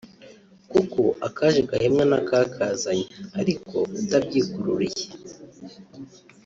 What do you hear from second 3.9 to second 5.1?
utabyikururiye